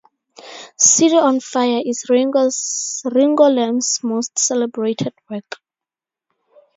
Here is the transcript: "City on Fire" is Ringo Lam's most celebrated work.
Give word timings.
"City 0.79 1.15
on 1.17 1.39
Fire" 1.41 1.79
is 1.85 2.07
Ringo 2.09 3.43
Lam's 3.47 3.99
most 4.01 4.39
celebrated 4.39 5.13
work. 5.29 5.57